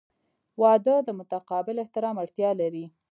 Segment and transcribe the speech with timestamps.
[0.61, 2.85] •واده د متقابل احترام اړتیا لري.